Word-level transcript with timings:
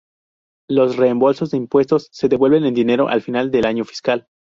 Los 0.67 0.97
reembolsos 0.97 1.51
de 1.51 1.57
impuestos 1.57 2.07
se 2.11 2.27
devuelven 2.27 2.65
en 2.65 2.73
dinero 2.73 3.07
al 3.07 3.21
final 3.21 3.51
del 3.51 3.67
año 3.67 3.85
fiscal. 3.85 4.25